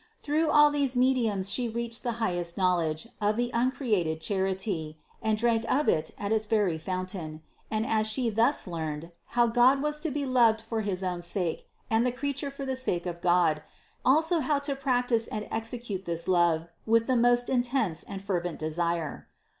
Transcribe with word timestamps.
Through 0.19 0.49
all 0.49 0.71
these 0.71 0.95
mediums 0.95 1.51
She 1.51 1.69
reached 1.69 2.01
the 2.01 2.13
highest 2.13 2.57
knowledge 2.57 3.07
of 3.21 3.37
the 3.37 3.51
uncreated 3.53 4.19
Charity 4.19 4.97
and 5.21 5.37
drank 5.37 5.63
of 5.71 5.87
it 5.87 6.09
at 6.17 6.31
its 6.31 6.47
very 6.47 6.79
fountain, 6.79 7.43
and 7.69 7.85
as 7.85 8.07
She 8.07 8.27
thus 8.31 8.65
learned, 8.65 9.11
how 9.37 9.45
God 9.45 9.79
was 9.79 9.99
to 9.99 10.09
be 10.09 10.25
loved 10.25 10.59
for 10.63 10.81
his 10.81 11.03
own 11.03 11.21
sake 11.21 11.67
and 11.87 12.03
the 12.03 12.11
crea 12.11 12.33
ture 12.33 12.49
for 12.49 12.65
the 12.65 12.75
sake 12.75 13.05
of 13.05 13.21
God, 13.21 13.61
also 14.03 14.39
how 14.39 14.57
to 14.57 14.75
practice 14.75 15.27
and 15.27 15.47
exe 15.51 15.75
cute 15.79 16.05
this 16.05 16.27
love 16.27 16.65
with 16.87 17.05
the 17.05 17.15
most 17.15 17.47
intense 17.47 18.01
and 18.01 18.23
fervent 18.23 18.57
desire. 18.57 19.27